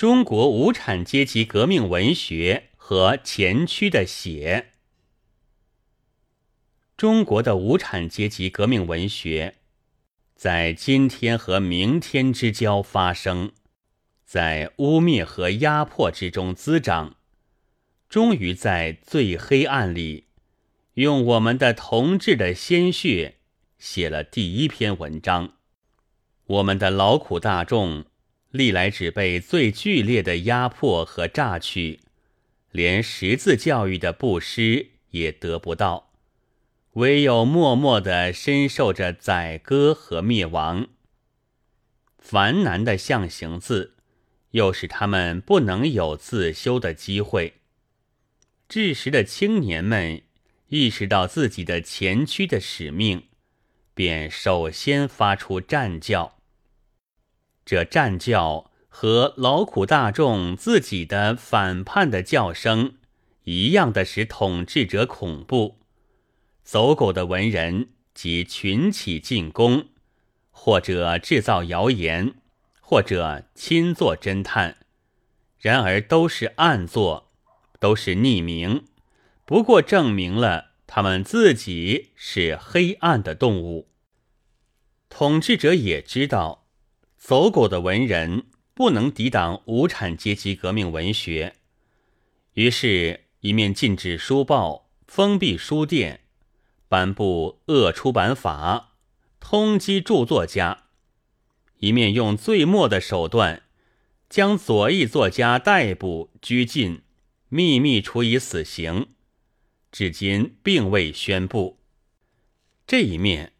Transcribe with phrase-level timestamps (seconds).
[0.00, 4.70] 中国无产阶级革命文学和前驱的写。
[6.96, 9.56] 中国的无产阶级革命文学，
[10.34, 13.52] 在今天和明天之交发生，
[14.24, 17.16] 在污蔑和压迫之中滋长，
[18.08, 20.28] 终于在最黑暗里，
[20.94, 23.40] 用我们的同志的鲜血
[23.76, 25.56] 写了第一篇文章。
[26.46, 28.06] 我们的劳苦大众。
[28.50, 32.00] 历来只被最剧烈的压迫和榨取，
[32.72, 36.12] 连识字教育的布施也得不到，
[36.94, 40.88] 唯有默默地深受着宰割和灭亡。
[42.18, 43.94] 繁难的象形字，
[44.50, 47.54] 又使他们不能有自修的机会。
[48.68, 50.22] 这时的青年们
[50.68, 53.24] 意识到自己的前驱的使命，
[53.94, 56.39] 便首先发出战叫。
[57.64, 62.94] 这战叫和劳苦大众自己的反叛的叫声
[63.44, 65.78] 一样的，使统治者恐怖。
[66.64, 69.88] 走狗的文人即群起进攻，
[70.50, 72.34] 或者制造谣言，
[72.80, 74.76] 或者亲做侦探，
[75.58, 77.30] 然而都是暗做，
[77.78, 78.84] 都是匿名，
[79.44, 83.88] 不过证明了他们自己是黑暗的动物。
[85.08, 86.59] 统治者也知道。
[87.20, 91.54] 走狗的文人不能抵挡无产阶级革命文学，
[92.54, 96.22] 于是，一面禁止书报、封闭书店、
[96.88, 98.94] 颁布恶出版法、
[99.38, 100.84] 通缉著作家，
[101.80, 103.64] 一面用最末的手段
[104.30, 107.02] 将左翼作家逮捕拘禁，
[107.50, 109.08] 秘密处以死刑，
[109.92, 111.78] 至今并未宣布。
[112.86, 113.52] 这一面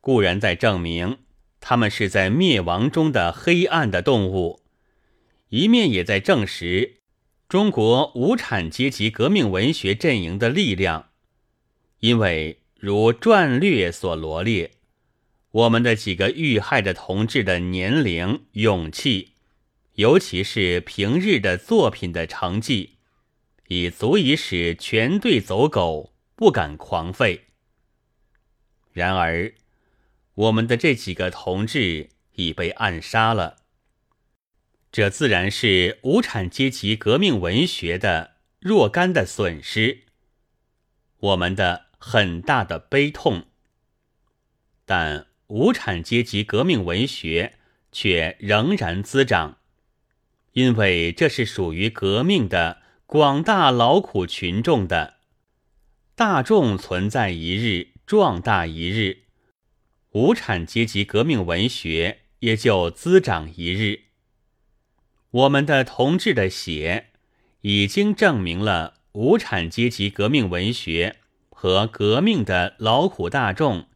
[0.00, 1.18] 固然在证明。
[1.70, 4.60] 他们是在灭亡中的黑暗的动物，
[5.50, 6.96] 一面也在证实
[7.48, 11.10] 中国无产阶级革命文学阵营的力量。
[12.00, 14.72] 因为如传略所罗列，
[15.52, 19.34] 我们的几个遇害的同志的年龄、勇气，
[19.94, 22.96] 尤其是平日的作品的成绩，
[23.68, 27.42] 已足以使全队走狗不敢狂吠。
[28.92, 29.54] 然而。
[30.40, 33.58] 我们的这几个同志已被暗杀了，
[34.90, 40.04] 这自然是无产阶级革命文学的若干的损失，
[41.18, 43.48] 我们的很大的悲痛。
[44.86, 47.58] 但无产阶级革命文学
[47.92, 49.58] 却仍然滋长，
[50.52, 55.18] 因为这是属于革命的广大劳苦群众的，
[56.14, 59.24] 大众存在一日，壮大一日。
[60.12, 64.06] 无产阶级革命文学也就滋长一日。
[65.30, 67.10] 我们的同志的血
[67.60, 71.18] 已经证明了无产阶级革命文学
[71.50, 73.86] 和革命的劳苦大众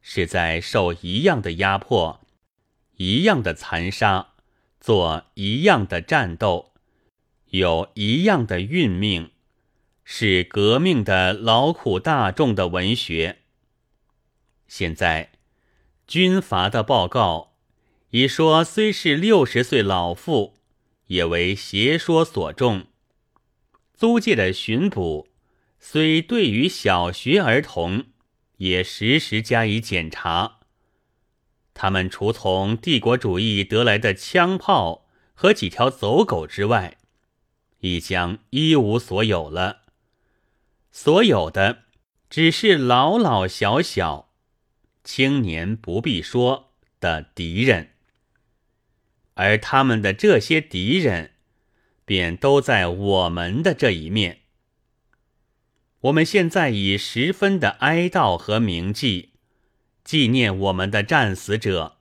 [0.00, 2.20] 是在受一样的压迫、
[2.98, 4.34] 一样的残杀、
[4.80, 6.74] 做一样的战斗、
[7.46, 9.32] 有一样的运命，
[10.04, 13.38] 是革命的劳苦大众的文学。
[14.68, 15.32] 现在。
[16.06, 17.54] 军阀的报告
[18.10, 20.54] 已说，虽是六十岁老妇，
[21.08, 22.86] 也为邪说所中。
[23.92, 25.28] 租界的巡捕
[25.80, 28.04] 虽对于小学儿童，
[28.58, 30.60] 也时时加以检查。
[31.74, 36.98] 他们除从帝国主义得来的枪炮和几条走狗之外，
[37.80, 39.82] 已将一无所有了。
[40.92, 41.82] 所有的
[42.30, 44.25] 只是老老小小。
[45.06, 47.90] 青年不必说的敌人，
[49.34, 51.30] 而他们的这些敌人，
[52.04, 54.40] 便都在我们的这一面。
[56.00, 59.30] 我们现在以十分的哀悼和铭记，
[60.02, 61.98] 纪念我们的战死者，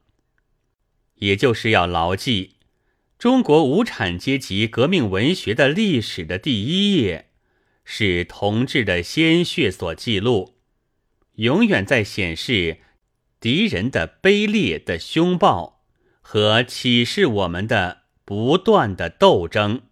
[1.17, 2.55] 也就是要牢记，
[3.19, 7.29] 中国无产阶级革命文学的历史的第一页，
[7.84, 10.55] 是同志的鲜血所记录，
[11.35, 12.79] 永远在显示。
[13.45, 15.83] 敌人的卑劣的凶暴
[16.19, 19.83] 和启示我们的不断的斗争。